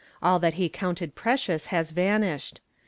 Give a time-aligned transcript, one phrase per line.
[0.19, 2.59] All that he counted precious has vanished.